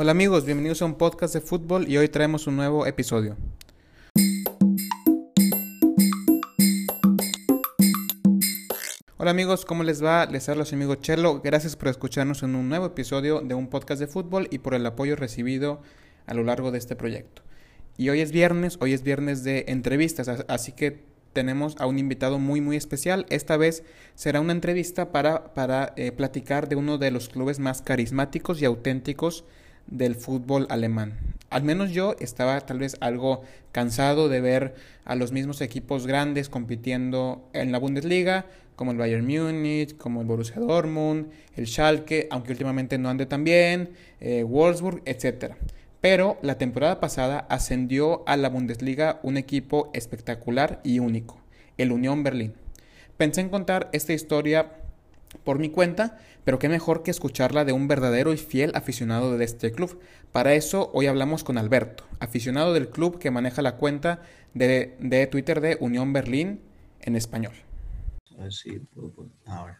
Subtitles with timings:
[0.00, 3.36] Hola amigos, bienvenidos a un podcast de fútbol y hoy traemos un nuevo episodio.
[9.16, 10.26] Hola amigos, ¿cómo les va?
[10.26, 11.40] Les habla su amigo Chelo.
[11.40, 14.86] Gracias por escucharnos en un nuevo episodio de un podcast de fútbol y por el
[14.86, 15.82] apoyo recibido
[16.26, 17.42] a lo largo de este proyecto.
[17.96, 21.02] Y hoy es viernes, hoy es viernes de entrevistas, así que
[21.32, 23.26] tenemos a un invitado muy muy especial.
[23.30, 23.82] Esta vez
[24.14, 28.64] será una entrevista para, para eh, platicar de uno de los clubes más carismáticos y
[28.64, 29.44] auténticos
[29.90, 31.18] del fútbol alemán.
[31.50, 36.48] Al menos yo estaba tal vez algo cansado de ver a los mismos equipos grandes
[36.48, 42.52] compitiendo en la Bundesliga, como el Bayern Múnich, como el Borussia Dortmund, el Schalke, aunque
[42.52, 43.90] últimamente no ande tan bien,
[44.20, 45.54] eh, Wolfsburg, etc.
[46.00, 51.40] Pero la temporada pasada ascendió a la Bundesliga un equipo espectacular y único,
[51.76, 52.54] el Unión Berlín.
[53.16, 54.77] Pensé en contar esta historia
[55.44, 59.44] por mi cuenta, pero qué mejor que escucharla de un verdadero y fiel aficionado de
[59.44, 60.00] este club.
[60.32, 64.22] Para eso hoy hablamos con Alberto, aficionado del club que maneja la cuenta
[64.54, 66.60] de, Twitter de Unión Berlín
[67.00, 67.52] en español.
[68.50, 68.80] Sí,
[69.46, 69.78] ahora.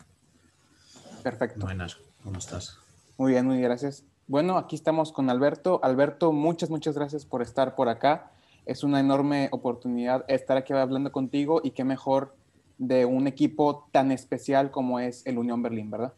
[1.22, 1.60] Perfecto.
[1.60, 2.78] Buenas, ¿cómo estás?
[3.16, 4.04] Muy bien, muy bien, gracias.
[4.26, 5.80] Bueno, aquí estamos con Alberto.
[5.82, 8.30] Alberto, muchas, muchas gracias por estar por acá.
[8.66, 12.36] Es una enorme oportunidad estar aquí hablando contigo y qué mejor
[12.78, 16.14] de un equipo tan especial como es el Unión Berlín, ¿verdad?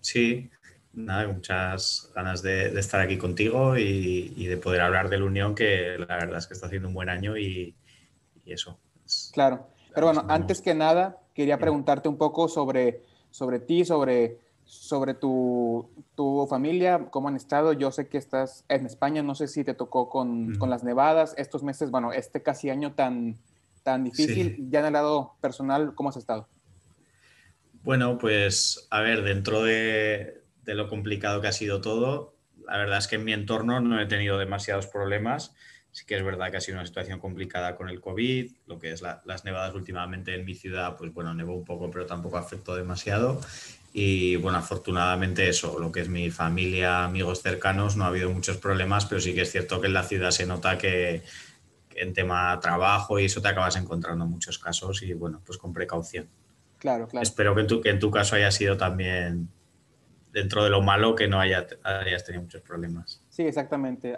[0.00, 0.50] Sí,
[0.92, 6.16] nada, muchas ganas de, estar aquí contigo y, de poder hablar del Unión, que la
[6.16, 7.74] verdad es que está haciendo un buen año y,
[8.44, 8.78] eso.
[9.32, 15.14] claro, pero bueno, antes que nada, quería preguntarte un poco sobre, sobre ti, sobre, sobre
[15.14, 17.72] tu, tu, familia, cómo han estado.
[17.72, 21.34] Yo sé que estás en España, no sé si te tocó con, con las nevadas
[21.38, 23.36] estos meses, bueno, este casi año tan,
[23.86, 24.66] tan difícil.
[24.68, 26.48] Ya en el lado personal, ¿cómo has estado?
[27.84, 32.34] Bueno, pues a ver, dentro de, lo complicado que ha sido todo,
[32.66, 35.54] la verdad es que en mi entorno no he tenido demasiados problemas.
[35.92, 38.90] Sí que es verdad que ha sido una situación complicada con el COVID, lo que
[38.90, 42.74] es las nevadas últimamente en mi ciudad, pues bueno, nevó un poco, pero tampoco afectó
[42.74, 43.40] demasiado.
[43.92, 48.56] Y bueno, afortunadamente eso, lo que es mi familia, amigos cercanos, no ha habido muchos
[48.56, 51.22] problemas, pero sí que es cierto que en la ciudad se nota que,
[51.96, 56.28] en tema trabajo y eso te acabas encontrando muchos casos y bueno, pues con precaución.
[56.78, 57.22] Claro, claro.
[57.22, 59.48] Espero que en tu, que en tu caso haya sido también
[60.36, 63.22] dentro de lo malo que no haya, hayas tenido muchos problemas.
[63.30, 64.14] Sí, exactamente.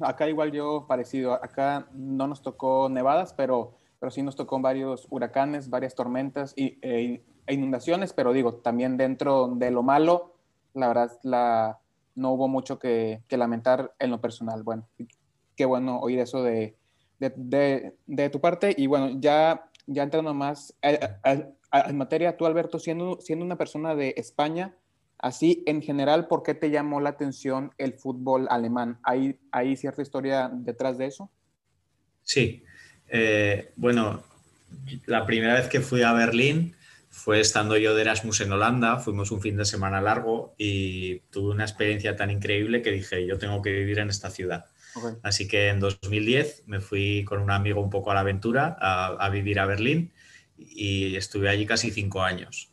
[0.00, 1.34] Acá, igual yo parecido.
[1.34, 6.78] Acá no nos tocó nevadas, pero, pero sí nos tocó varios huracanes, varias tormentas y,
[6.82, 10.34] e, e inundaciones, pero digo, también dentro de lo malo,
[10.74, 11.78] la verdad, la,
[12.16, 14.64] no hubo mucho que, que lamentar en lo personal.
[14.64, 14.88] Bueno,
[15.54, 16.74] qué bueno oír eso de,
[17.18, 18.74] de, de, tu parte.
[18.76, 24.14] Y bueno, ya, ya entrando más en materia, tú Alberto, siendo, siendo una persona de
[24.16, 24.76] España,
[25.18, 28.98] así en general, ¿por qué te llamó la atención el fútbol alemán?
[29.02, 31.30] ¿Hay, hay cierta historia detrás de eso?
[32.22, 32.62] Sí.
[33.08, 34.22] Eh, bueno,
[35.06, 36.74] la primera vez que fui a Berlín
[37.08, 41.52] fue estando yo de Erasmus en Holanda, fuimos un fin de semana largo y tuve
[41.52, 44.66] una experiencia tan increíble que dije, yo tengo que vivir en esta ciudad.
[45.22, 49.28] Así que en 2010 me fui con un amigo un poco a la aventura a,
[49.30, 50.12] vivir a Berlín
[50.56, 52.70] y estuve allí casi cinco años.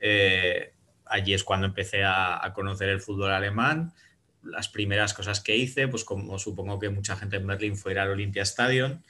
[0.00, 0.72] Eh,
[1.06, 3.92] allí es cuando empecé a, conocer el fútbol alemán.
[4.42, 7.98] Las primeras cosas que hice, pues como supongo que mucha gente en Berlín fue ir
[8.00, 9.04] al Olympia Stadion,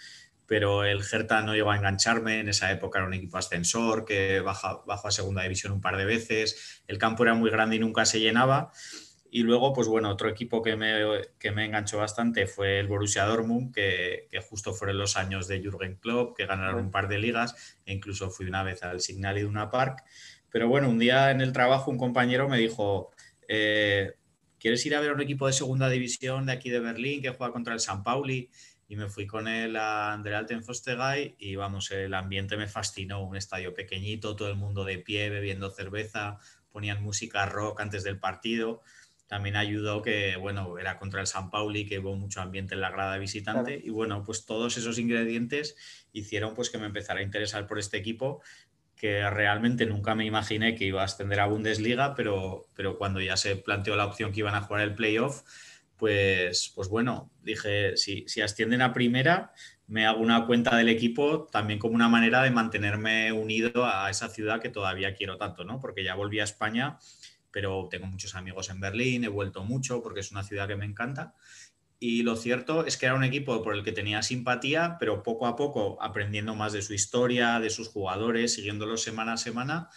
[0.47, 2.41] pero el Hertha no llegó a engancharme.
[2.41, 6.05] En esa época era un equipo ascensor que bajó a segunda división un par de
[6.05, 6.83] veces.
[6.87, 8.73] El campo era muy grande y nunca se llenaba.
[9.35, 10.93] Y luego, pues bueno, otro equipo que me,
[11.39, 15.63] que me enganchó bastante fue el Borussia Dortmund, que, que, justo fueron los años de
[15.63, 19.39] Jürgen Klopp, que ganaron un par de ligas, e incluso fui una vez al Signal
[19.39, 20.05] Iduna Park.
[20.51, 23.11] Pero bueno, un día en el trabajo un compañero me dijo,
[23.49, 24.17] eh,
[24.59, 27.55] ¿quieres ir a ver un equipo de segunda división de aquí de Berlín que juega
[27.55, 28.51] contra el San Pauli?
[28.87, 33.25] Y me fui con él a Andre Alten Fostegay y vamos, el ambiente me fascinó,
[33.25, 36.39] un estadio pequeñito, todo el mundo de pie, bebiendo cerveza,
[36.71, 38.83] ponían música rock antes del partido
[39.33, 42.91] también ayudó que, bueno, era contra el San Pauli, que hubo mucho ambiente en la
[42.91, 43.81] grada visitante.
[43.83, 45.75] Y bueno, pues todos esos ingredientes
[46.13, 48.43] hicieron pues que me empezara a interesar por este equipo,
[48.95, 53.39] que realmente nunca me imaginé que iba a ascender a Bundesliga, pero, pero cuando ya
[53.39, 55.45] se planteó la opción que iban a jugar el playoff,
[55.97, 59.55] pues, pues bueno, dije, si, si ascienden a primera,
[59.87, 64.29] me hago una cuenta del equipo también como una manera de mantenerme unido a esa
[64.29, 65.81] ciudad que todavía quiero tanto, ¿no?
[65.81, 66.99] Porque ya volví a España
[67.53, 70.87] pero tengo muchos amigos en Berlín, he vuelto mucho porque es una ciudad que me
[70.87, 71.35] encanta.
[72.01, 75.47] Y lo cierto es que era un equipo por el que tenía simpatía, pero poco
[75.47, 79.89] a poco, aprendiendo más de su historia, de sus jugadores, siguiéndolos semana a semana,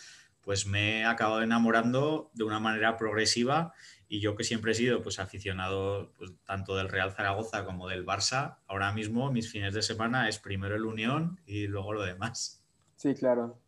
[0.41, 3.73] pues me he acabado enamorando de una manera progresiva
[4.07, 8.05] Y yo que siempre he sido pues, aficionado pues, tanto del Real Zaragoza como del
[8.05, 12.63] Barça, ahora mismo mis fines de semana es primero el Unión y luego lo demás.
[12.97, 13.59] Sí, claro.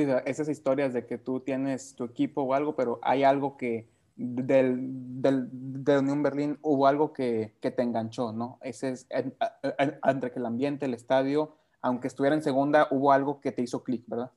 [0.00, 3.88] Sí, esas historias de que tú tienes tu equipo o algo, pero hay algo que
[4.16, 4.78] del,
[5.20, 8.58] del, de Unión Berlín hubo algo que, que, te enganchó, ¿no?
[8.62, 13.62] Ese es entre el ambiente, el estadio, aunque estuviera en segunda, hubo algo que te
[13.62, 14.30] hizo clic, ¿verdad?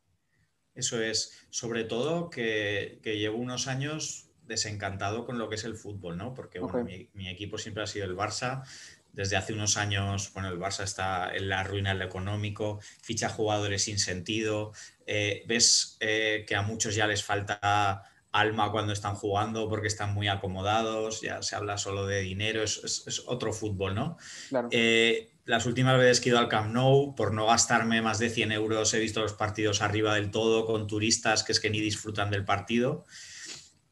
[0.75, 5.75] Eso es, sobre todo que, que, llevo unos años desencantado con lo que es el
[5.75, 6.33] fútbol, ¿no?
[6.33, 8.63] Porque bueno, mi, mi, equipo siempre ha sido el Barça.
[9.13, 13.30] Desde hace unos años, bueno, el Barça está en la ruina en lo económico, ficha
[13.30, 14.74] jugadores sin sentido,
[15.06, 20.13] eh, ves eh, que a muchos ya les falta alma cuando están jugando porque están
[20.13, 24.18] muy acomodados, ya se habla solo de dinero, es, es, otro fútbol, ¿no?
[24.50, 24.68] Claro.
[24.71, 28.30] Eh, las últimas veces que he ido al Camp Nou, por no gastarme más de
[28.30, 31.81] 100 euros, he visto los partidos arriba del todo con turistas que es que ni
[31.81, 33.06] disfrutan del partido.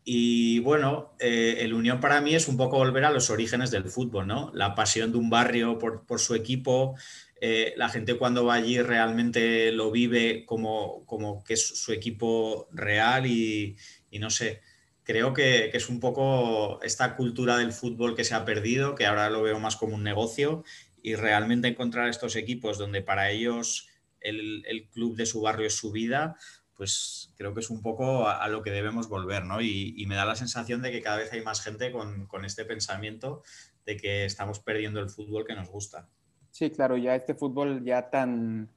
[0.04, 3.86] Y bueno, eh, el Unión para mí es un poco volver a los orígenes del
[3.86, 4.52] fútbol, ¿no?
[4.54, 6.96] La pasión de un barrio por, por su equipo,
[7.40, 12.68] eh, la gente cuando va allí realmente lo vive como, como que es su equipo
[12.72, 13.78] real y,
[14.12, 14.62] y no sé,
[15.04, 19.08] creo que, que, es un poco esta cultura del fútbol que se ha perdido, que
[19.08, 20.64] ahora lo veo más como un negocio
[21.02, 23.88] y realmente encontrar estos equipos donde para ellos
[24.20, 26.38] el, el club de su barrio es su vida,
[26.82, 29.62] pues creo que es un poco a, a lo que debemos volver, ¿no?
[29.62, 32.44] Y, y, me da la sensación de que cada vez hay más gente con, con,
[32.44, 33.44] este pensamiento
[33.86, 36.10] de que estamos perdiendo el fútbol que nos gusta.
[36.50, 38.68] Sí, claro, ya este fútbol ya tan,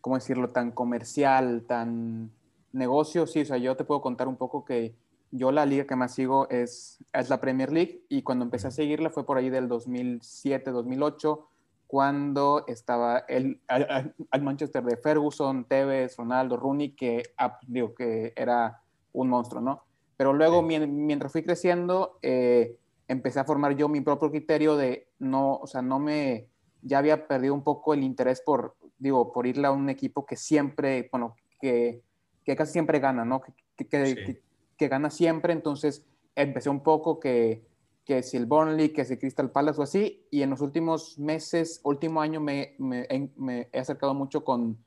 [0.00, 2.30] ¿cómo decirlo?, tan comercial, tan
[2.72, 4.94] negocio, sí, o sea, yo te puedo contar un poco que
[5.30, 8.70] yo la liga que más sigo es, es la Premier League y cuando empecé a
[8.70, 11.46] seguirla fue por ahí del 2007, 2008
[11.90, 18.80] cuando estaba el, al Manchester de Ferguson, Tevez, Ronaldo, Rooney, que, ah, digo, que era
[19.12, 19.82] un monstruo, ¿no?
[20.16, 20.78] Pero luego, sí.
[20.86, 22.76] mientras fui creciendo, eh,
[23.08, 26.46] empecé a formar yo mi propio criterio de no, o sea, no me,
[26.80, 30.36] ya había perdido un poco el interés por, digo, por irle a un equipo que
[30.36, 32.02] siempre, bueno, que,
[32.44, 33.40] que casi siempre gana, ¿no?
[33.40, 34.14] Que, que, sí.
[34.14, 34.42] que,
[34.76, 37.68] que gana siempre, entonces empecé un poco que
[38.10, 41.80] que si el Burnley, que si Crystal Palace o así, y en los últimos meses,
[41.84, 44.78] último año me, me, me he acercado mucho con,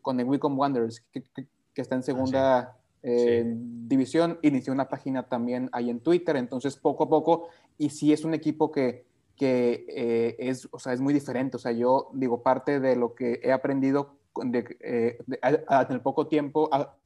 [0.00, 3.08] con el Wycombe Wanderers, que, que, que, está en segunda ah, sí.
[3.10, 3.60] Eh, sí.
[3.86, 8.24] división, inicié una página también ahí en Twitter, entonces poco a poco, y sí es
[8.24, 9.04] un equipo que,
[9.36, 13.14] que eh, es, o sea, es muy diferente, o sea, yo digo, parte de lo
[13.14, 16.96] que he aprendido de, eh, de, a, en el poco tiempo a,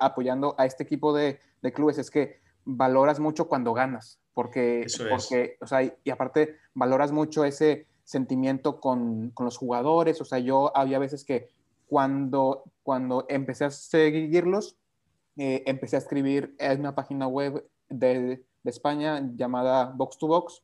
[0.00, 5.56] apoyando a este equipo de, de clubes es que valoras mucho cuando ganas, porque, porque
[5.60, 10.76] o sea, y aparte valoras mucho ese sentimiento con, con, los jugadores, o sea, yo
[10.76, 11.48] había veces que
[11.86, 14.76] cuando, cuando empecé a seguirlos,
[15.36, 20.62] eh, empecé a escribir en una página web de, de España llamada Box to Box,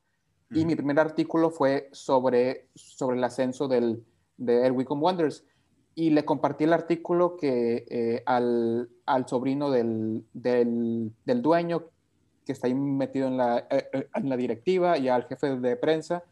[0.50, 0.58] mm.
[0.58, 4.04] y mi primer artículo fue sobre, sobre el ascenso del,
[4.36, 5.44] de El Wycombe Wanderers,
[5.98, 11.86] y le compartí el artículo que eh, al, al, sobrino del, del, del, dueño
[12.46, 15.74] que está ahí metido en la, eh, eh, en la directiva y al jefe de
[15.74, 16.22] prensa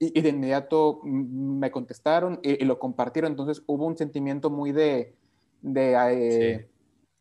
[0.00, 3.30] y, y de inmediato me contestaron y, y, lo compartieron.
[3.30, 5.14] Entonces hubo un sentimiento muy de,
[5.62, 6.66] de, eh, sí.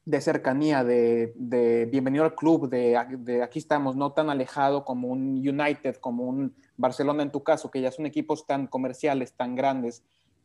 [0.06, 5.48] de cercanía, de, de, bienvenido al club, de, aquí estamos, no tan alejado como un
[5.48, 10.04] United, como un Barcelona en tu caso, que ya son equipos tan comerciales, tan grandes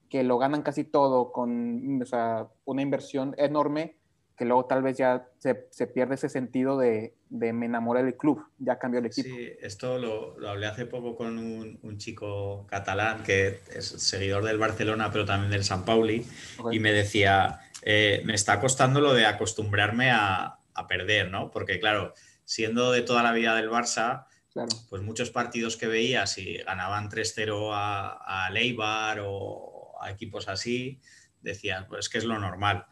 [0.09, 3.99] que lo ganan casi todo con o sea, una inversión enorme,
[4.37, 8.17] que luego tal vez ya se, se pierde ese sentido de, de, me enamoré del
[8.17, 9.29] club, ya cambió el equipo.
[9.29, 14.45] Sí, esto lo, lo hablé hace poco con un, un, chico catalán que es seguidor
[14.45, 16.25] del Barcelona, pero también del San Pauli,
[16.59, 16.79] okay.
[16.79, 21.51] y me decía, eh, me está costando lo de acostumbrarme a, a, perder, ¿no?
[21.51, 24.71] Porque claro, siendo de toda la vida del Barça, Claro.
[24.89, 29.68] pues muchos partidos que veías y ganaban 3-0 a, a Leibar o,
[30.01, 31.01] a equipos así,
[31.41, 32.87] decías, pues que es lo normal.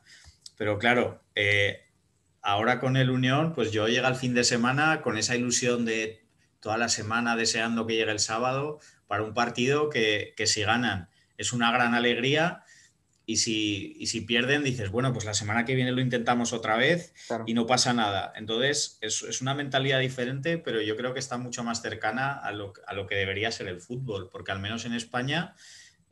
[0.57, 1.85] Pero claro, eh,
[2.43, 6.25] ahora con el Unión, pues yo llega el fin de semana con esa ilusión de
[6.61, 11.09] toda la semana deseando que llegue el sábado para un partido que, que si ganan
[11.39, 12.63] es una gran alegría
[13.29, 16.77] y si, y si, pierden dices, bueno, pues la semana que viene lo intentamos otra
[16.77, 17.45] vez claro.
[17.47, 18.33] y no pasa nada.
[18.37, 22.53] Entonces es, es, una mentalidad diferente, pero yo creo que está mucho más cercana a
[22.53, 25.57] lo, a lo que debería ser el fútbol, porque al menos en España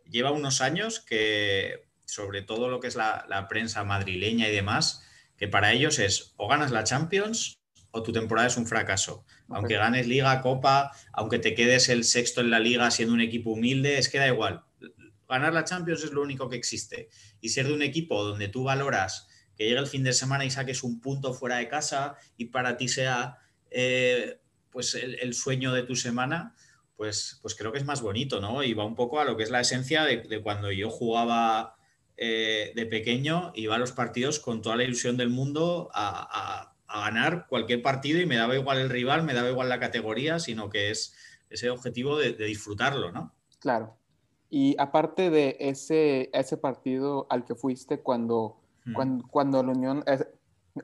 [0.09, 5.03] lleva unos años que, sobre todo lo que es la, la, prensa madrileña y demás,
[5.37, 7.59] que para ellos es o ganas la Champions
[7.91, 9.25] o tu temporada es un fracaso.
[9.49, 13.51] Aunque ganes liga, copa, aunque te quedes el sexto en la liga siendo un equipo
[13.51, 14.65] humilde, es que da igual.
[15.29, 17.09] Ganar la Champions es lo único que existe.
[17.41, 20.51] Y ser de un equipo donde tú valoras que llegue el fin de semana y
[20.51, 23.39] saques un punto fuera de casa y para ti sea...
[23.71, 24.41] Eh,
[24.75, 26.57] pues el, sueño de tu semana,
[26.97, 28.63] pues, pues creo que es más bonito, ¿no?
[28.63, 31.77] Y va un poco a lo que es la esencia de, cuando yo jugaba
[32.17, 37.49] eh, de pequeño, iba a los partidos con toda la ilusión del mundo a, ganar
[37.49, 40.93] cualquier partido y me daba igual el rival, me daba igual la categoría, sino que
[40.93, 41.13] es
[41.51, 43.33] ese objetivo de, disfrutarlo, ¿no?
[43.59, 43.97] Claro.
[44.49, 48.93] Y aparte de ese, ese partido al que fuiste cuando, mm.
[48.93, 50.05] cuando, cuando, la Unión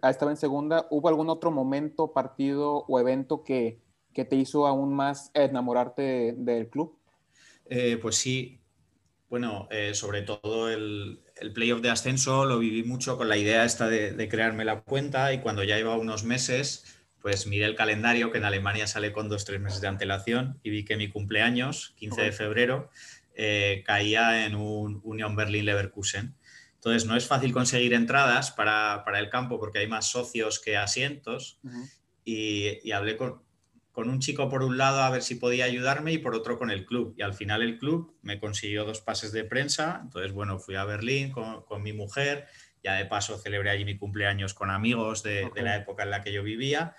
[0.02, 3.80] estaba en segunda, ¿hubo algún otro momento, partido o evento que,
[4.12, 6.98] que te hizo aún más enamorarte del club?
[7.68, 8.60] Eh, pues sí,
[9.30, 13.64] bueno, eh, sobre todo el, el, playoff de ascenso lo viví mucho con la idea
[13.64, 16.84] esta de, crearme la cuenta y cuando ya iba unos meses,
[17.22, 20.70] pues miré el calendario que en Alemania sale con dos, tres meses de antelación y
[20.70, 22.90] vi que mi cumpleaños, 15 de febrero,
[23.36, 26.34] eh, caía en un Union Berlin-Leverkusen.
[26.74, 31.60] Entonces no es fácil conseguir entradas para, el campo porque hay más socios que asientos
[32.24, 33.42] y, y hablé con,
[34.00, 36.70] con un chico por un lado a ver si podía ayudarme y por otro con
[36.70, 37.14] el club.
[37.18, 40.00] Y al final el club me consiguió dos pases de prensa.
[40.02, 42.46] Entonces, bueno, fui a Berlín con, mi mujer.
[42.82, 46.32] Ya de paso celebré allí mi cumpleaños con amigos de, la época en la que
[46.32, 46.96] yo vivía.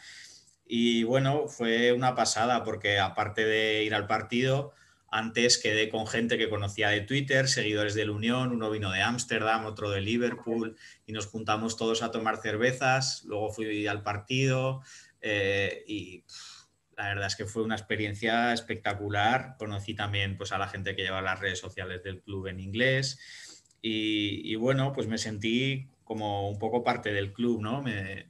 [0.68, 4.72] Y bueno, fue una pasada porque aparte de ir al partido,
[5.10, 9.02] antes quedé con gente que conocía de Twitter, seguidores de la Unión, uno vino de
[9.02, 10.78] Ámsterdam, otro de Liverpool,
[11.08, 13.24] y nos juntamos todos a tomar cervezas.
[13.26, 14.84] Luego fui al partido
[15.20, 16.26] eh, y
[16.98, 19.56] la verdad es que fue una experiencia espectacular.
[19.58, 23.20] Conocí también pues, a la gente que lleva las redes sociales del club en inglés
[23.82, 27.82] y, bueno, pues me sentí como un poco parte del club, ¿no?
[27.82, 28.30] Me,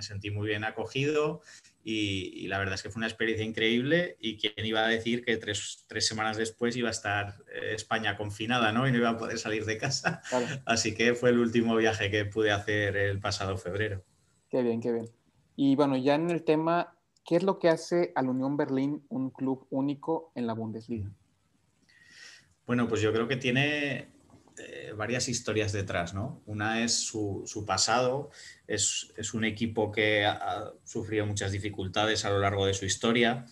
[0.00, 1.40] sentí muy bien acogido
[1.82, 5.38] y, la verdad es que fue una experiencia increíble y quién iba a decir que
[5.38, 8.86] tres, semanas después iba a estar eh, España confinada, ¿no?
[8.86, 10.20] Y no iba a poder salir de casa.
[10.66, 14.04] Así que fue el último viaje que pude hacer el pasado febrero.
[14.50, 15.08] Qué bien, qué bien.
[15.56, 16.95] Y bueno, ya en el tema
[17.26, 21.10] ¿Qué es lo que hace al Unión Berlín un club único en la Bundesliga?
[22.66, 24.08] Bueno, pues yo creo que tiene
[24.58, 26.40] eh, varias historias detrás, ¿no?
[26.46, 28.30] Una es su, pasado,
[28.68, 33.44] es, un equipo que ha, sufrido muchas dificultades a lo largo de su historia,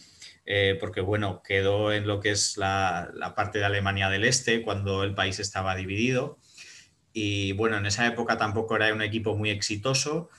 [0.47, 4.63] eh, porque, bueno, quedó en lo que es la, la, parte de Alemania del Este
[4.63, 6.39] cuando el país estaba dividido.
[7.13, 10.31] Y, bueno, en esa época tampoco era un equipo muy exitoso,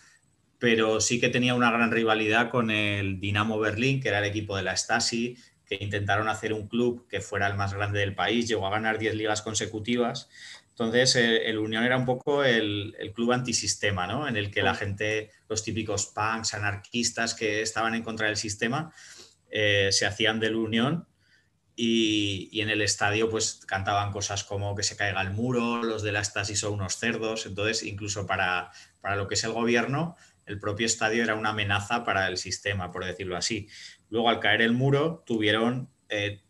[0.66, 4.58] pero sí que tenía una gran rivalidad con el Dinamo Berlín, que era el equipo
[4.58, 8.48] de la Stasi, que intentaron hacer un club que fuera el más grande del país,
[8.48, 10.28] llegó a ganar 10 ligas consecutivas.
[10.70, 14.28] Entonces, el, Unión era un poco el, club antisistema, ¿no?
[14.28, 18.92] En el que la gente, los típicos punks, anarquistas que estaban en contra del sistema,
[19.52, 21.08] eh, se hacían del Unión
[21.76, 26.02] y, y, en el estadio pues cantaban cosas como que se caiga el muro, los
[26.02, 27.46] de la Stasi son unos cerdos.
[27.46, 30.16] Entonces, incluso para, para lo que es el gobierno,
[30.46, 33.68] el propio estadio era una amenaza para el sistema, por decirlo así.
[34.10, 36.42] Luego, al caer el muro, tuvieron eh,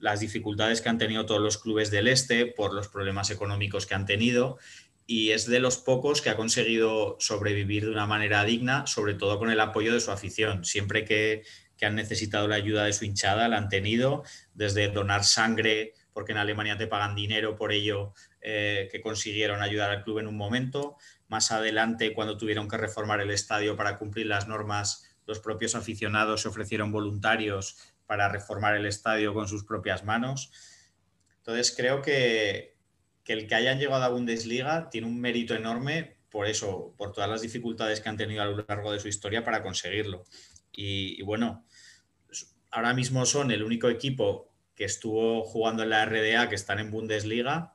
[0.00, 3.94] las dificultades que han tenido todos los clubes del este por los problemas económicos que
[3.94, 4.58] han tenido
[5.06, 9.38] y es de los pocos que ha conseguido sobrevivir de una manera digna, sobre todo
[9.38, 10.64] con el apoyo de su afición.
[10.64, 11.44] Siempre que,
[11.82, 14.24] han necesitado la ayuda de su hinchada, la han tenido,
[14.54, 18.14] desde donar sangre, porque en Alemania te pagan dinero por ello,
[18.48, 23.20] eh, que consiguieron ayudar al club en un momento, más adelante, cuando tuvieron que reformar
[23.20, 27.76] el estadio para cumplir las normas, los propios aficionados se ofrecieron voluntarios
[28.06, 30.52] para reformar el estadio con sus propias manos.
[31.38, 32.76] Entonces, creo que,
[33.26, 37.42] el que hayan llegado a Bundesliga tiene un mérito enorme por eso, por todas las
[37.42, 40.22] dificultades que han tenido a lo largo de su historia para conseguirlo.
[40.70, 41.66] Y, bueno,
[42.70, 46.92] ahora mismo son el único equipo que estuvo jugando en la RDA, que están en
[46.92, 47.72] Bundesliga,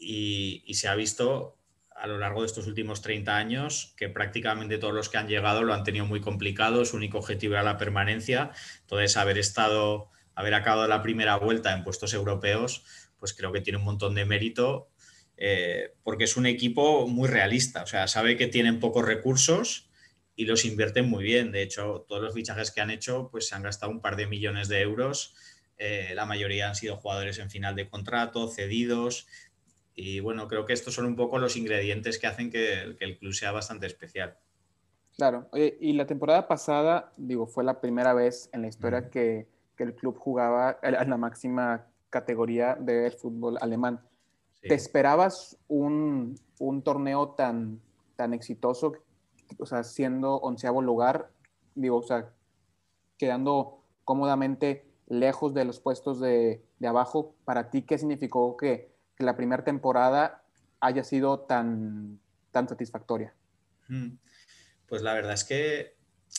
[0.00, 1.60] y, y se ha visto
[2.00, 5.62] a lo largo de estos últimos 30 años, que prácticamente todos los que han llegado
[5.62, 10.54] lo han tenido muy complicado, su único objetivo era la permanencia, entonces haber estado, haber
[10.54, 12.84] acabado la primera vuelta en puestos europeos,
[13.18, 14.88] pues creo que tiene un montón de mérito,
[15.36, 19.90] eh, porque es un equipo muy realista, o sea, sabe que tienen pocos recursos
[20.34, 23.54] y los invierten muy bien, de hecho, todos los fichajes que han hecho, pues se
[23.54, 25.34] han gastado un par de millones de euros,
[25.76, 29.26] eh, la mayoría han sido jugadores en final de contrato, cedidos,
[30.00, 33.34] y bueno, creo que estos son un poco los ingredientes que hacen que, el club
[33.34, 34.38] sea bastante especial.
[35.16, 39.94] Claro, y la temporada pasada, digo, fue la primera vez en la historia que, el
[39.94, 44.02] club jugaba en la máxima categoría del fútbol alemán.
[44.60, 46.38] ¿Te esperabas un,
[46.84, 47.80] torneo tan,
[48.14, 48.92] tan exitoso,
[49.58, 51.30] o sea, siendo onceavo lugar,
[51.74, 52.30] digo, o sea,
[53.16, 57.34] quedando cómodamente lejos de los puestos de, de abajo?
[57.46, 58.89] ¿Para ti qué significó que
[59.20, 60.42] que la primera temporada
[60.80, 62.18] haya sido tan,
[62.50, 63.34] tan satisfactoria?
[63.88, 64.16] Mm.
[64.88, 65.94] Pues la verdad es que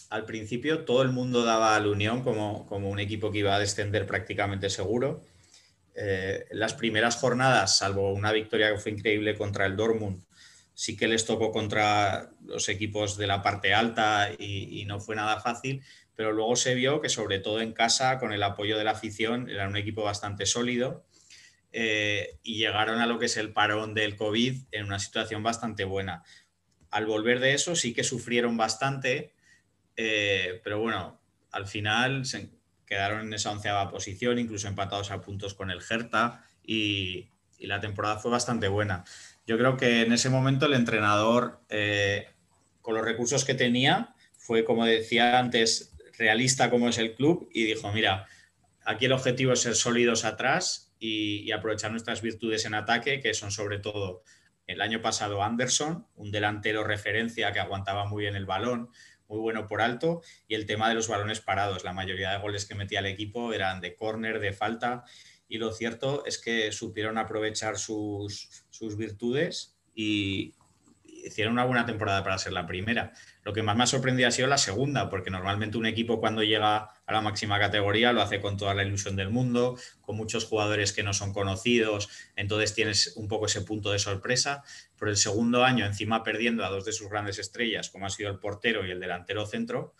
[0.10, 3.60] al principio todo el mundo daba al Unión como, como un equipo que iba a
[3.60, 5.22] descender prácticamente seguro.
[5.94, 10.24] Eh, las primeras jornadas, salvo una victoria que fue increíble contra el Dortmund,
[10.74, 15.40] sí que les tocó contra los equipos de la parte alta y, no fue nada
[15.40, 15.84] fácil,
[16.16, 19.50] pero luego se vio que sobre todo en casa, con el apoyo de la afición,
[19.50, 21.06] era un equipo bastante sólido
[21.74, 25.86] eh, y llegaron a lo que es el parón del COVID en una situación bastante
[25.86, 26.24] buena.
[26.90, 29.34] Al volver de eso sí que sufrieron bastante,
[29.96, 32.50] eh, pero bueno, al final se
[32.86, 38.18] quedaron en esa onceava posición, incluso empatados a puntos con el Hertha y, la temporada
[38.18, 39.04] fue bastante buena.
[39.46, 42.28] Yo creo que en ese momento el entrenador, eh,
[42.82, 47.66] con los recursos que tenía, fue, como decía antes, realista como es el club y
[47.66, 48.26] dijo, mira,
[48.84, 53.52] aquí el objetivo es ser sólidos atrás y, aprovechar nuestras virtudes en ataque, que son
[53.52, 54.24] sobre todo
[54.68, 58.92] el año pasado Anderson, un delantero referencia que aguantaba muy bien el balón,
[59.28, 61.84] muy bueno por alto y el tema de los balones parados.
[61.84, 65.04] La mayoría de goles que metía el equipo eran de córner, de falta
[65.48, 70.54] y lo cierto es que supieron aprovechar sus, sus virtudes y,
[71.26, 73.14] hicieron una buena temporada para ser la primera.
[73.44, 76.44] Lo que más me ha sorprendido ha sido la segunda, porque normalmente un equipo cuando
[76.44, 80.46] llega a la máxima categoría lo hace con toda la ilusión del mundo, con muchos
[80.46, 84.64] jugadores que no son conocidos, entonces tienes un poco ese punto de sorpresa.
[84.98, 88.30] Pero el segundo año, encima perdiendo a dos de sus grandes estrellas, como ha sido
[88.30, 89.96] el portero y el delantero centro,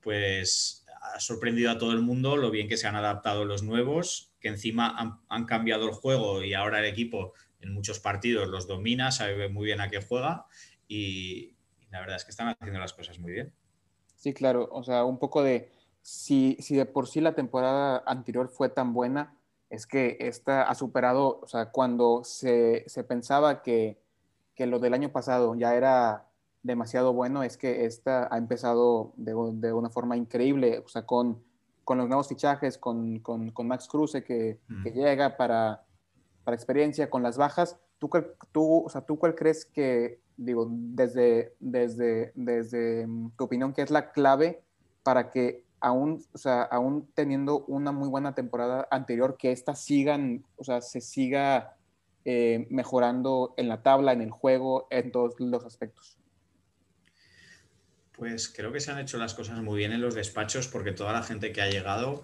[0.00, 4.32] pues ha sorprendido a todo el mundo lo bien que se han adaptado los nuevos,
[4.40, 8.68] que encima han, han cambiado el juego y ahora el equipo en muchos partidos los
[8.68, 10.46] domina, sabe muy bien a qué juega
[10.86, 11.57] y,
[11.90, 13.52] la verdad es que están haciendo las cosas muy bien.
[14.16, 15.70] Sí, claro, o sea, un poco de,
[16.02, 19.36] si, si de por sí la temporada anterior fue tan buena,
[19.70, 24.00] es que esta ha superado, o sea, cuando se, se pensaba que,
[24.54, 26.28] que, lo del año pasado ya era
[26.62, 31.44] demasiado bueno, es que esta ha empezado de, de una forma increíble, o sea, con,
[31.84, 35.84] con los nuevos fichajes, con, con, con Max Cruz que, que llega para
[36.48, 38.10] para experiencia, con las bajas, ¿tú,
[38.52, 43.82] tú, o sea, ¿tú cuál crees que, digo, desde, desde, desde mm, tu opinión, que
[43.82, 44.62] es la clave
[45.02, 50.44] para que aún, o sea, aún teniendo una muy buena temporada anterior, que éstas sigan,
[50.56, 51.76] o sea, se siga
[52.24, 56.18] eh, mejorando en la tabla, en el juego, en todos los aspectos?
[58.12, 61.12] Pues creo que se han hecho las cosas muy bien en los despachos porque toda
[61.12, 62.22] la gente que ha llegado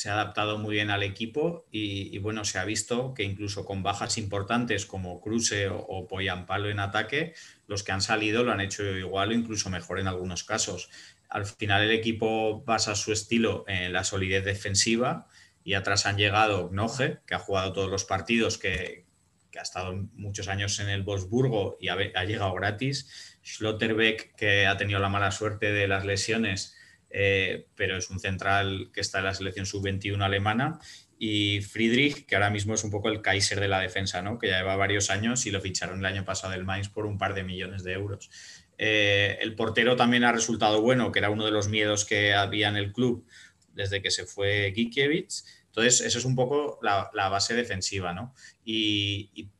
[0.00, 3.82] se ha adaptado muy bien al equipo y, bueno, se ha visto que incluso con
[3.82, 7.34] bajas importantes como Cruce o, o Poyampalo en ataque,
[7.66, 10.88] los que han salido lo han hecho igual o incluso mejor en algunos casos.
[11.28, 15.26] Al final el equipo basa su estilo en la solidez defensiva
[15.64, 19.04] y atrás han llegado Noje, que ha jugado todos los partidos, que,
[19.54, 23.38] ha estado muchos años en el Wolfsburgo y ha, ha llegado gratis.
[23.44, 26.79] Schlotterbeck, que ha tenido la mala suerte de las lesiones,
[27.10, 30.78] eh, pero es un central que está en la selección sub-21 alemana,
[31.22, 34.38] y Friedrich, que ahora mismo es un poco el Kaiser de la defensa, ¿no?
[34.38, 37.18] que ya lleva varios años y lo ficharon el año pasado del Mainz por un
[37.18, 38.30] par de millones de euros.
[38.78, 42.70] Eh, el portero también ha resultado bueno, que era uno de los miedos que había
[42.70, 43.26] en el club
[43.74, 45.44] desde que se fue Gikiewicz.
[45.66, 48.34] Entonces, eso es un poco la, base defensiva, ¿no?
[48.64, 49.50] Y, y,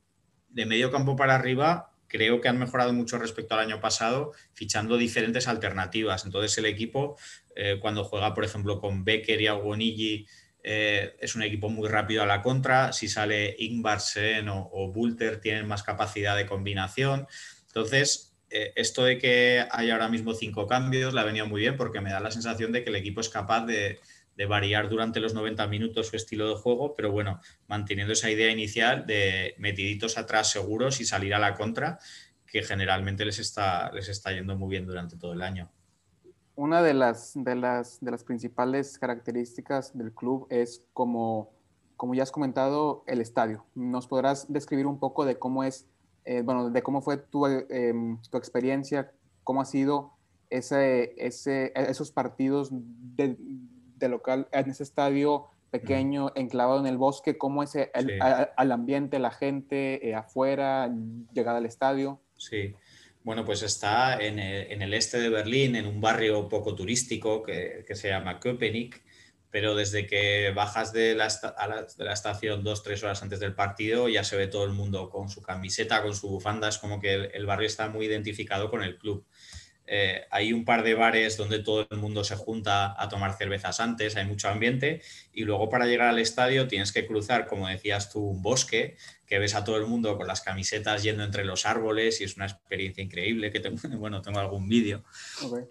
[0.49, 4.99] de medio campo para arriba, creo que han mejorado mucho respecto al año pasado, fichando
[4.99, 6.25] diferentes alternativas.
[6.25, 7.17] Entonces, el equipo
[7.55, 10.27] eh, cuando juega, por ejemplo, con Becker y Aguonigi,
[10.63, 12.93] eh, es un equipo muy rápido a la contra.
[12.93, 17.27] Si sale Ingvarsen o, o Bulter, tienen más capacidad de combinación.
[17.69, 21.77] Entonces, eh, esto de que hay ahora mismo cinco cambios le ha venido muy bien
[21.77, 24.01] porque me da la sensación de que el equipo es capaz de,
[24.37, 28.51] de variar durante los 90 minutos su estilo de juego, pero bueno, manteniendo esa idea
[28.51, 31.99] inicial de metiditos atrás seguros y salir a la contra,
[32.47, 35.71] que generalmente les está, les está yendo muy bien durante todo el año
[36.61, 41.55] una de las, de, las, de las principales características del club es, como,
[41.97, 43.65] como ya has comentado, el estadio.
[43.75, 45.87] ¿Nos podrás describir un poco de cómo es,
[46.27, 49.11] eh, bueno, de cómo fue tu, em, tu, experiencia,
[49.43, 50.13] cómo ha sido
[50.51, 53.39] ese, ese, esos partidos de,
[54.01, 59.31] de, local en ese estadio pequeño, enclavado en el bosque, cómo es el, ambiente, la
[59.31, 60.91] gente eh, afuera,
[61.33, 62.21] llegada al estadio?
[62.37, 62.75] Sí.
[63.23, 68.09] Bueno, pues está en el, este de Berlín, en un barrio poco turístico que, se
[68.09, 69.03] llama Köpenick,
[69.51, 74.09] pero desde que bajas de la, de la estación dos, tres horas antes del partido
[74.09, 77.15] ya se ve todo el mundo con su camiseta, con su bufanda, es como que
[77.15, 79.27] el, barrio está muy identificado con el club.
[79.93, 83.81] Eh, hay un par de bares donde todo el mundo se junta a tomar cervezas
[83.81, 88.09] antes, hay mucho ambiente y luego para llegar al estadio tienes que cruzar, como decías
[88.09, 91.67] tú, un bosque que ves a todo el mundo con las camisetas yendo entre los
[91.67, 95.03] árboles y es una experiencia increíble que tengo, bueno, tengo algún vídeo.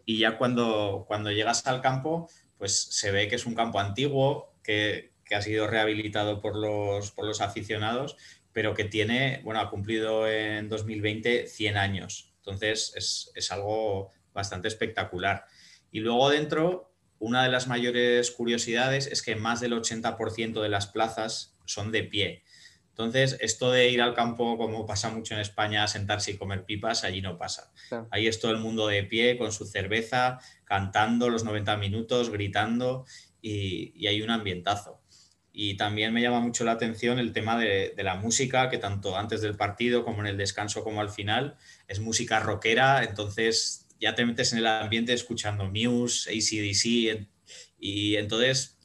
[0.05, 4.53] Y ya cuando, cuando llegas al campo, pues se ve que es un campo antiguo
[4.62, 8.17] que, que ha sido rehabilitado por los, por los aficionados,
[8.51, 15.45] pero que tiene, bueno, ha cumplido en 2020 100 años entonces es, algo bastante espectacular.
[15.91, 20.88] Y luego dentro, una de las mayores curiosidades es que más del 80% de las
[20.88, 22.43] plazas son de pie.
[22.89, 27.05] Entonces, esto de ir al campo, como pasa mucho en España, sentarse y comer pipas,
[27.05, 27.71] allí no pasa.
[28.12, 33.05] Ahí es todo el mundo de pie, con su cerveza, cantando los 90 minutos, gritando,
[33.41, 34.99] y hay un ambientazo.
[35.61, 39.41] Y también me llama mucho la atención el tema de, la música, que tanto antes
[39.41, 41.57] del partido como en el descanso como al final
[41.89, 47.27] es música rockera, entonces ya te metes en el ambiente escuchando Muse, ACDC,
[47.77, 48.77] y entonces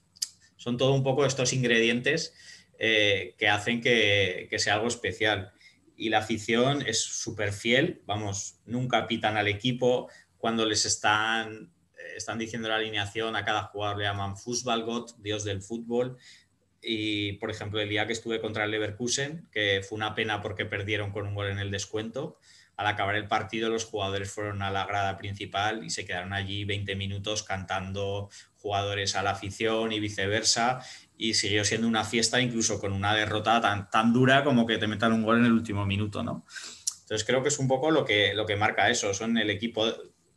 [0.56, 2.34] son todo un poco estos ingredientes
[2.80, 5.52] eh, que hacen que, que, sea algo especial.
[5.96, 12.14] Y la afición es súper fiel, vamos, nunca pitan al equipo, cuando les están, eh,
[12.16, 16.18] están diciendo la alineación, a cada jugador le llaman God, Dios del fútbol,
[16.84, 20.66] y, por ejemplo, el día que estuve contra el Leverkusen, que fue una pena porque
[20.66, 22.38] perdieron con un gol en el descuento,
[22.76, 26.64] al acabar el partido los jugadores fueron a la grada principal y se quedaron allí
[26.64, 30.82] 20 minutos cantando jugadores a la afición y viceversa.
[31.16, 34.88] Y siguió siendo una fiesta incluso con una derrota tan, tan dura como que te
[34.88, 36.44] metan un gol en el último minuto, ¿no?
[37.02, 39.14] Entonces creo que es un poco lo que, lo que marca eso.
[39.14, 39.86] Son el equipo,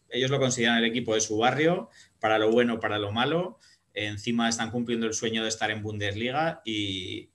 [0.09, 3.57] ellos lo consideran el equipo de su barrio, para lo bueno, para lo malo
[4.05, 7.29] encima están cumpliendo el sueño de estar en Bundesliga y,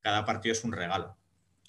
[0.00, 1.16] cada partido es un regalo.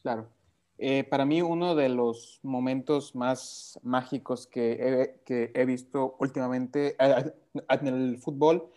[0.01, 0.29] Claro.
[0.77, 8.17] Eh, para mí uno de los momentos más mágicos que he, visto últimamente en el
[8.19, 8.71] fútbol,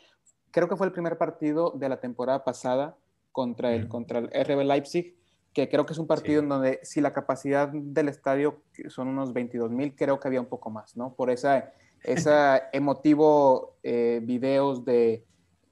[0.50, 2.96] creo que fue el primer partido de la temporada pasada
[3.31, 5.16] contra el, contra el RB Leipzig,
[5.52, 9.33] que creo que es un partido en donde si la capacidad del estadio son unos
[9.33, 11.14] 22 mil, creo que había un poco más, ¿no?
[11.14, 15.24] Por esa, esa emotivo eh, videos de,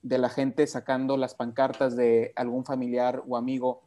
[0.03, 3.83] de la gente sacando las pancartas de algún familiar o amigo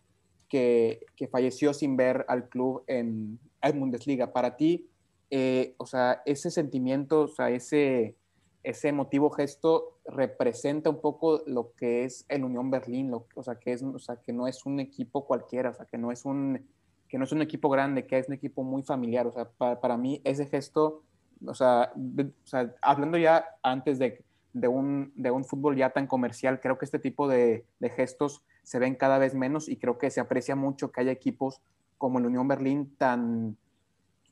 [0.50, 4.34] que, falleció sin ver al club en, en Bundesliga.
[4.34, 4.88] Para ti,
[5.32, 8.16] eh, o sea, ese sentimiento, o sea, ese,
[8.62, 13.56] ese emotivo gesto representa un poco lo que es el Unión Berlín, lo, o, sea,
[13.56, 16.24] que es, o sea, que no es un equipo cualquiera, o sea, que no es
[16.24, 16.64] un,
[17.10, 19.26] que no es un equipo grande, que es un equipo muy familiar.
[19.26, 21.02] O sea, para, para mí ese gesto,
[21.46, 24.24] o sea, o sea, hablando ya antes de
[24.54, 26.60] de un, de un fútbol ya tan comercial.
[26.62, 30.22] Creo que este tipo de, gestos se ven cada vez menos y creo que se
[30.22, 31.62] aprecia mucho que haya equipos
[31.98, 33.58] como el Unión Berlín tan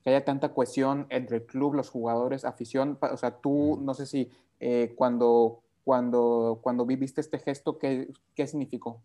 [0.04, 2.98] que haya tanta cohesión entre el club, los jugadores, afición.
[3.00, 8.48] O sea, tú no sé si eh, cuando, cuando, cuando viviste este gesto, ¿qué, ¿qué
[8.48, 9.04] significó?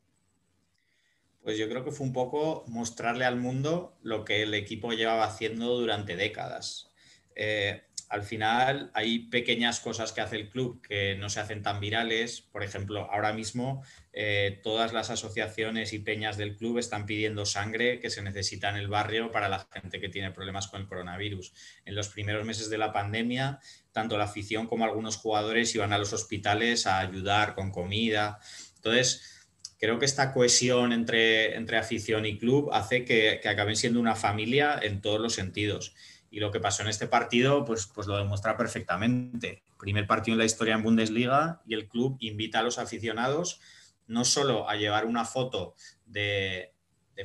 [1.43, 5.25] Pues yo creo que fue un poco mostrarle al mundo lo que el equipo llevaba
[5.25, 6.91] haciendo durante décadas.
[7.35, 11.81] Eh, al final hay pequeñas cosas que hace el club que no se hacen tan
[11.81, 12.41] virales.
[12.41, 17.99] Por ejemplo, ahora mismo eh, todas las asociaciones y peñas del club están pidiendo sangre
[17.99, 21.53] que se necesita en el barrio para la gente que tiene problemas con el coronavirus.
[21.85, 23.59] En los primeros meses de la pandemia,
[23.91, 28.39] tanto la afición como algunos jugadores iban a los hospitales a ayudar con comida.
[28.77, 29.49] Entonces,
[29.81, 34.15] creo que esta cohesión entre, entre afición y club hace que, que acaben siendo una
[34.15, 35.95] familia en todos los sentidos.
[36.31, 39.63] Y lo que pasó en este partido, pues, pues lo demuestra perfectamente.
[39.79, 43.61] Primer partido en la historia en Bundesliga y el club invita a los aficionados
[44.07, 46.73] no solo a llevar una foto de,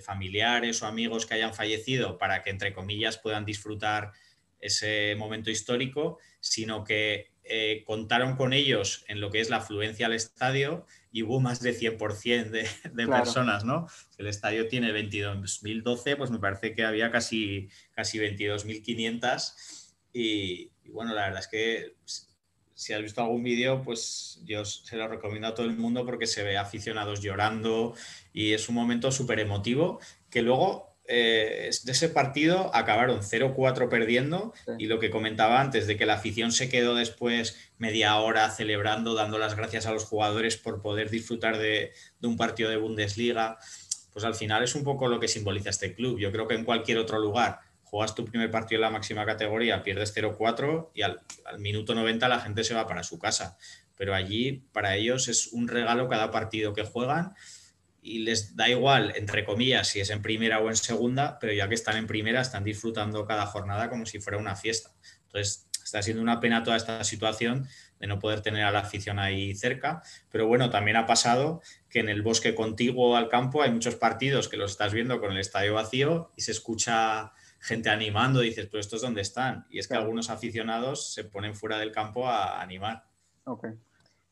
[0.02, 4.14] familiares o amigos que hayan fallecido para que, entre comillas, puedan disfrutar
[4.62, 10.06] ese momento histórico, sino que eh, contaron con ellos en lo que es la afluencia
[10.06, 13.88] al estadio y hubo más de 100% de, de personas, ¿no?
[14.17, 19.54] El estadio tiene 22.012, pues me parece que había casi, casi 22.500
[20.13, 21.95] y, y bueno, la verdad es que
[22.74, 26.26] si has visto algún vídeo, pues yo se lo recomiendo a todo el mundo porque
[26.26, 27.93] se ve aficionados llorando
[28.34, 30.00] y es un momento súper emotivo
[30.32, 35.97] que luego eh, de ese partido acabaron 0-4 perdiendo y lo que comentaba antes de
[35.97, 40.56] que la afición se quedó después media hora celebrando, dando las gracias a los jugadores
[40.56, 41.91] por poder disfrutar de,
[42.24, 43.58] un partido de Bundesliga,
[44.13, 46.17] pues al final es un poco lo que simboliza este club.
[46.17, 49.84] Yo creo que en cualquier otro lugar juegas tu primer partido en la máxima categoría,
[49.84, 53.58] pierdes 0-4 y al, al minuto 90 la gente se va para su casa.
[53.97, 57.34] Pero allí para ellos es un regalo cada partido que juegan
[58.02, 61.68] y les da igual, entre comillas, si es en primera o en segunda, pero ya
[61.68, 64.92] que están en primera, están disfrutando cada jornada como si fuera una fiesta.
[65.26, 67.68] Entonces, está siendo una pena toda esta situación
[68.00, 70.02] de no poder tener a la afición ahí cerca.
[70.30, 74.48] Pero bueno, también ha pasado que en el bosque contiguo al campo hay muchos partidos
[74.48, 78.44] que los estás viendo con el estadio vacío y se escucha gente animando.
[78.44, 79.68] Y dices, pues estos dónde están.
[79.70, 83.04] Y es que algunos aficionados se ponen fuera del campo a animar.
[83.44, 83.68] Ok.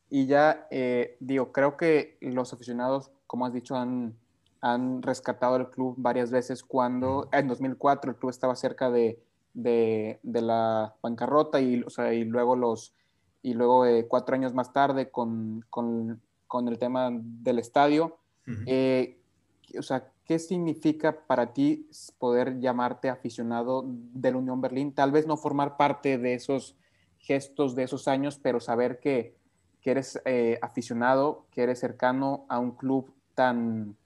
[0.08, 4.16] Y ya, eh, digo, creo que los aficionados, como has dicho, han,
[4.60, 9.22] han rescatado el club varias veces cuando en 2004 el club estaba cerca de,
[9.54, 12.92] de, de la bancarrota y, o sea, y luego los
[13.40, 18.18] y luego eh, cuatro años más tarde con, con, con, el tema del estadio.
[18.66, 19.20] eh,
[19.78, 21.88] o sea, ¿qué significa para ti
[22.18, 24.92] poder llamarte aficionado del Unión Berlín?
[24.92, 26.76] Tal vez no formar parte de esos
[27.20, 29.36] gestos de esos años, pero saber que,
[29.80, 33.96] que eres eh, aficionado, que eres cercano a un club tan,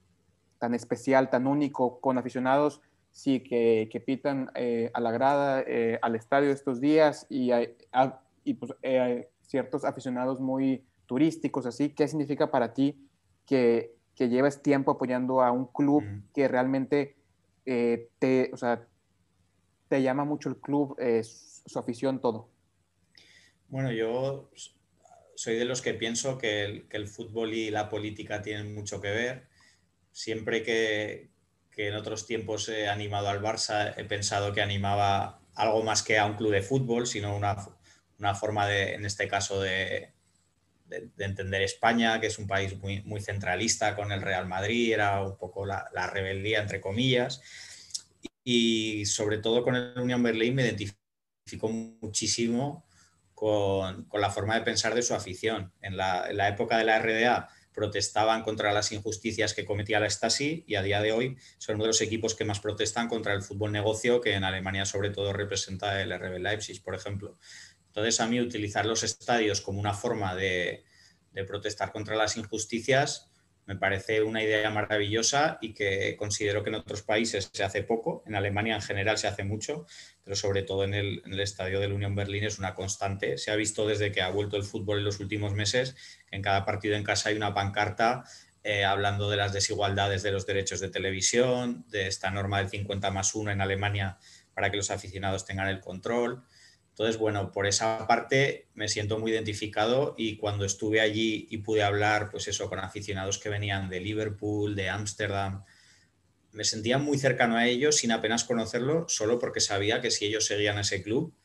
[0.59, 2.79] tan especial, tan único, con aficionados,
[3.11, 7.67] sí, que, que pitan eh, a la grada, eh, al estadio estos días y, a,
[8.45, 11.89] y pues, eh, ciertos aficionados muy turísticos, así.
[11.89, 12.97] ¿Qué significa para ti
[13.45, 16.23] que, que lleves tiempo apoyando a un club mm.
[16.33, 17.17] que realmente
[17.65, 18.87] te, o sea,
[19.89, 22.47] te llama mucho el club, su afición, todo?
[23.67, 24.49] Bueno, yo
[25.35, 29.47] soy de los que pienso que el, fútbol y la política tienen mucho que ver.
[30.11, 31.29] Siempre que,
[31.75, 36.25] en otros tiempos he animado al Barça, he pensado que animaba algo más que a
[36.25, 37.55] un club de fútbol, sino una,
[38.35, 40.13] forma de, en este caso, de,
[40.85, 45.21] de, de, entender España, que es un país muy, centralista con el Real Madrid, era
[45.21, 47.41] un poco la, rebeldía, entre comillas.
[48.43, 52.84] Y, sobre todo con el Unión Berlín me identifico muchísimo
[53.35, 55.71] con, la forma de pensar de su afición.
[55.81, 60.75] En la, época de la RDA protestaban contra las injusticias que cometía la Stasi y
[60.75, 63.73] a día de hoy son uno de los equipos que más protestan contra el fútbol
[63.73, 67.37] negocio que en Alemania sobre todo representa el RB Leipzig, por ejemplo.
[67.87, 70.85] Entonces a mí utilizar los estadios como una forma de
[71.45, 73.29] protestar contra las injusticias
[73.65, 78.23] me parece una idea maravillosa y que considero que en otros países se hace poco,
[78.27, 79.85] en Alemania en general se hace mucho,
[80.23, 83.37] pero sobre todo en el, en el estadio de la Unión Berlín es una constante.
[83.37, 85.95] Se ha visto desde que ha vuelto el fútbol en los últimos meses,
[86.29, 88.23] que en cada partido en casa hay una pancarta
[88.63, 93.11] eh, hablando de las desigualdades de los derechos de televisión, de esta norma del 50
[93.11, 94.17] más 1 en Alemania
[94.55, 96.43] para que los aficionados tengan el control.
[96.95, 101.83] Entonces, bueno, por esa parte me siento muy identificado y cuando estuve allí y pude
[101.83, 105.65] hablar, pues eso, con aficionados que venían de Liverpool, de Ámsterdam,
[106.53, 110.45] me sentía muy cercano a ellos sin apenas conocerlo, solo porque sabía que si ellos
[110.45, 111.35] seguían ese club,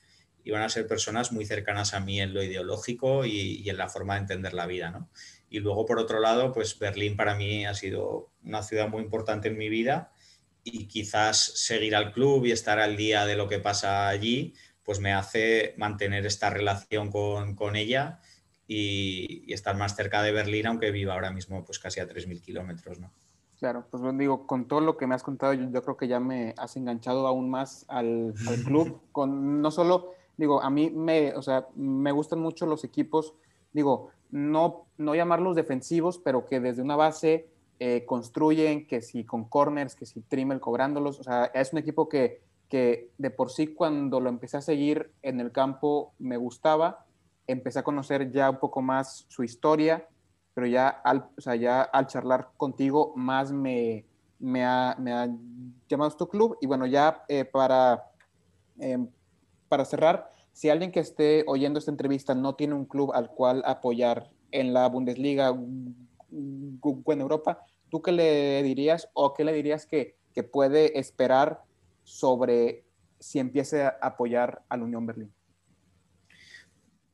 [0.45, 3.89] iban a ser personas muy cercanas a mí en lo ideológico y, y en la
[3.89, 5.11] forma de entender la vida, ¿no?
[5.49, 9.49] Y luego, por otro lado, pues Berlín para mí ha sido una ciudad muy importante
[9.49, 10.13] en mi vida
[10.63, 14.55] y quizás seguir al club y estar al día de lo que pasa allí,
[14.91, 18.19] pues me hace mantener esta relación con, con ella
[18.67, 22.43] y, y, estar más cerca de Berlín, aunque viva ahora mismo pues casi a 3.000
[22.43, 23.13] kilómetros, ¿no?
[23.61, 26.09] Claro, pues bueno, digo, con todo lo que me has contado, yo, yo creo que
[26.09, 30.91] ya me has enganchado aún más al, al, club, con no solo, digo, a mí
[30.91, 33.35] me, o sea, me gustan mucho los equipos,
[33.73, 37.47] digo, no, no llamarlos defensivos, pero que desde una base
[37.79, 42.09] eh, construyen, que si con corners, que si Trimmel cobrándolos, o sea, es un equipo
[42.09, 47.05] que, que de por sí cuando lo empecé a seguir en el campo me gustaba,
[47.47, 50.09] empecé a conocer ya un poco más su historia,
[50.55, 54.07] pero ya al, o sea, ya al charlar contigo más me,
[54.39, 55.29] me, ha, me ha
[55.89, 56.57] llamado tu club.
[56.61, 58.05] Y bueno, ya eh, para,
[58.79, 59.05] eh,
[59.69, 63.63] para cerrar, si alguien que esté oyendo esta entrevista no tiene un club al cual
[63.67, 69.87] apoyar en la Bundesliga o en Europa, ¿tú qué le dirías o qué le dirías
[69.87, 71.63] que, que puede esperar
[72.05, 72.85] sobre
[73.19, 75.33] si empiece a apoyar a la Unión Berlín?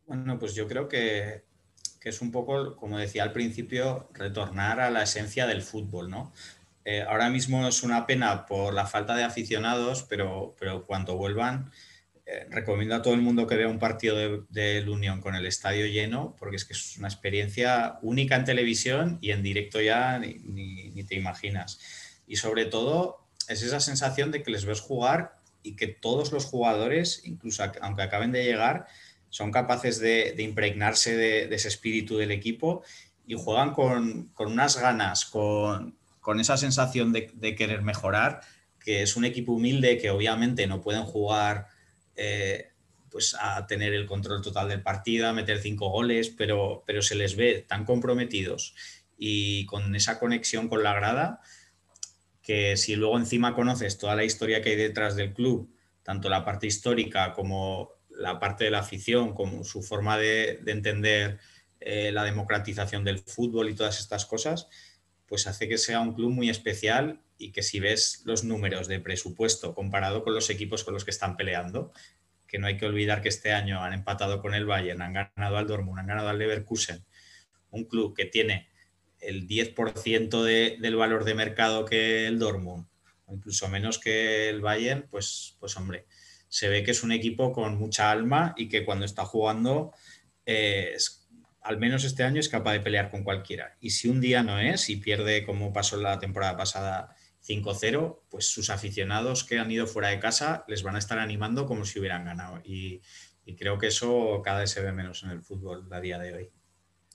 [0.06, 1.44] Bueno, pues yo creo que,
[2.00, 6.32] que, es un poco, como decía al principio, retornar a la esencia del fútbol, ¿no?
[6.84, 11.72] Eh, ahora mismo es una pena por la falta de aficionados, pero, pero cuando vuelvan,
[12.24, 15.46] eh, recomiendo a todo el mundo que vea un partido de, de Unión con el
[15.46, 20.20] estadio lleno, porque es que es una experiencia única en televisión y en directo ya
[20.20, 20.34] ni,
[20.90, 21.80] ni te imaginas.
[22.28, 26.44] Y sobre todo, es esa sensación de que les ves jugar y que todos los
[26.44, 28.86] jugadores, incluso aunque acaben de llegar,
[29.28, 32.82] son capaces de, impregnarse de, ese espíritu del equipo
[33.26, 38.40] y juegan con, con unas ganas, con, con esa sensación de, de, querer mejorar,
[38.78, 41.66] que es un equipo humilde que obviamente no pueden jugar
[42.14, 42.70] eh,
[43.10, 47.14] pues a tener el control total del partido, a meter cinco goles, pero, pero se
[47.14, 48.74] les ve tan comprometidos
[49.18, 51.40] y con esa conexión con la grada
[52.46, 55.68] que si luego encima conoces toda la historia que hay detrás del club,
[56.04, 61.40] tanto la parte histórica como la parte de la afición, como su forma de, entender
[61.80, 64.68] eh, la democratización del fútbol y todas estas cosas,
[65.26, 69.00] pues hace que sea un club muy especial y que si ves los números de
[69.00, 71.90] presupuesto comparado con los equipos con los que están peleando,
[72.46, 75.56] que no hay que olvidar que este año han empatado con el Bayern, han ganado
[75.56, 77.04] al Dortmund, han ganado al Leverkusen,
[77.70, 78.68] un club que tiene
[79.26, 82.86] el 10% de, del valor de mercado que el Dortmund,
[83.26, 86.06] o incluso menos que el Bayern, pues, pues hombre,
[86.48, 89.92] se ve que es un equipo con mucha alma y que cuando está jugando,
[90.44, 90.96] eh,
[91.60, 93.76] al menos este año, es capaz de pelear con cualquiera.
[93.80, 98.48] Y si un día no es y pierde como pasó la temporada pasada 5-0, pues
[98.48, 101.98] sus aficionados que han ido fuera de casa les van a estar animando como si
[101.98, 102.60] hubieran ganado.
[102.64, 103.02] Y,
[103.58, 106.50] creo que eso cada vez se ve menos en el fútbol a día de hoy.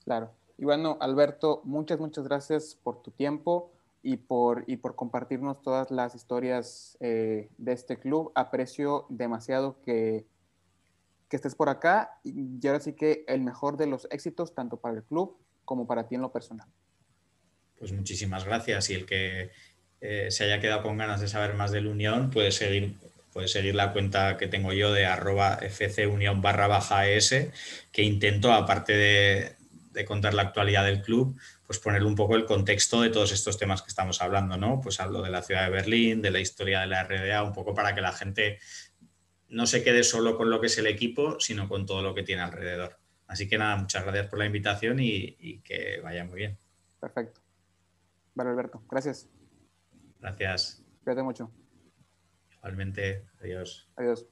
[0.04, 0.34] Claro.
[0.58, 5.90] Y bueno, Alberto, muchas, muchas gracias por tu tiempo y por, y por compartirnos todas
[5.90, 8.32] las historias eh, de este club.
[8.34, 10.26] Aprecio demasiado que,
[11.28, 14.96] que estés por acá y ahora sí que el mejor de los éxitos, tanto para
[14.96, 16.68] el club como para ti en lo personal.
[17.78, 19.50] Pues muchísimas gracias y el que
[20.00, 22.96] eh, se haya quedado con ganas de saber más del Unión, puede seguir,
[23.32, 27.34] puede seguir la cuenta que tengo yo de arroba fcunión barra baja es,
[27.92, 29.56] que intento, aparte de,
[29.92, 33.58] de, contar la actualidad del club, pues poner un poco el contexto de todos estos
[33.58, 34.80] temas que estamos hablando, ¿no?
[34.80, 37.74] Pues hablo de la ciudad de Berlín, de la historia de la RDA, un poco
[37.74, 38.58] para que la gente
[39.48, 42.22] no se quede solo con lo que es el equipo, sino con todo lo que
[42.22, 42.98] tiene alrededor.
[43.26, 46.58] Así que nada, muchas gracias por la invitación y, y que vaya muy bien.
[47.00, 47.40] Perfecto.
[48.34, 49.28] Vale, Alberto, gracias.
[50.20, 50.82] Gracias.
[51.04, 51.50] Cuídate mucho.
[52.62, 53.88] Igualmente, adiós.
[53.96, 54.26] Adiós.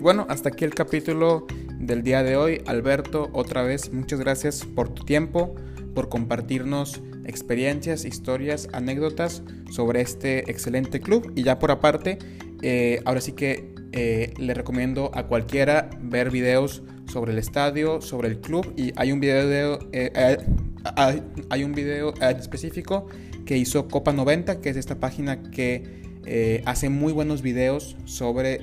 [0.00, 1.46] Bueno, hasta aquí el capítulo
[1.80, 2.62] del día de hoy.
[2.66, 5.56] Alberto, otra vez, muchas gracias por tu tiempo,
[5.92, 11.32] por compartirnos experiencias, historias, anécdotas sobre este excelente club.
[11.34, 12.18] Y ya por aparte,
[12.62, 18.28] eh, ahora sí que eh, le recomiendo a cualquiera ver videos sobre el estadio, sobre
[18.28, 18.72] el club.
[18.76, 20.38] Y hay un video, eh,
[20.94, 23.08] hay, un video específico
[23.44, 26.07] que hizo Copa 90, que es esta página que
[26.64, 28.60] hace muy buenos videos sobre,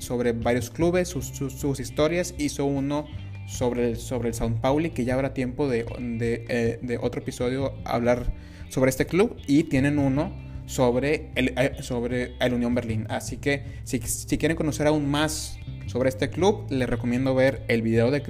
[0.00, 2.34] sobre varios clubes, sus, sus, historias.
[2.38, 3.06] Hizo uno
[3.46, 7.74] sobre el, sobre el Sao Pauli, que ya habrá tiempo de, de, de otro episodio
[7.84, 8.32] hablar
[8.68, 9.36] sobre este club.
[9.46, 10.32] Y tienen uno
[10.66, 13.06] sobre el, eh, sobre el Unión Berlín.
[13.08, 14.00] Así que si,
[14.36, 18.20] quieren conocer aún más sobre este club, les recomiendo ver el video de,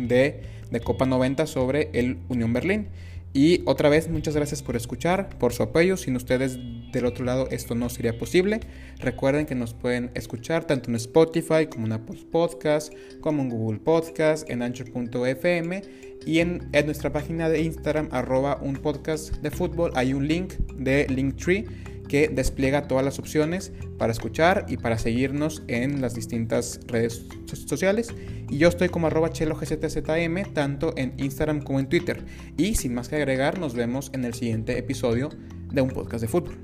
[0.70, 2.88] de, Copa 90 sobre el Unión Berlín.
[3.37, 5.99] Y otra vez, muchas gracias por escuchar, por su apoyo.
[5.99, 6.59] Sin ustedes
[6.90, 8.61] del otro lado esto no sería posible.
[8.99, 13.79] Recuerden que nos pueden escuchar tanto en Spotify como en Apple Podcast, como en Google
[13.81, 15.83] Podcast, en Anchor.fm
[16.25, 21.07] y en, nuestra página de Instagram, arroba un podcast de fútbol, hay un link de
[21.07, 21.66] Linktree
[22.09, 27.27] que despliega todas las opciones para escuchar y para seguirnos en las distintas redes
[27.66, 28.09] sociales.
[28.49, 32.25] Y yo estoy como arroba chelogztzm, tanto en Instagram como en Twitter.
[32.57, 35.31] Y sin más que agregar, nos vemos en el siguiente episodio
[35.73, 36.57] de un podcast de fútbol.